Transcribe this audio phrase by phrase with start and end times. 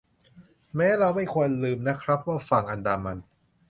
[0.75, 3.17] แม้เราไม่ควรลืมนะครับว่าฝั่งอันดามัน